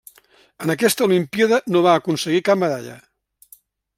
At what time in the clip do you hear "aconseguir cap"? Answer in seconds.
1.99-2.61